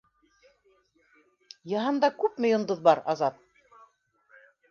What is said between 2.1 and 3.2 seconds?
күпме йондоҙ бар,